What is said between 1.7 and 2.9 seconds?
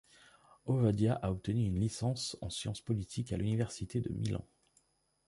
licence en science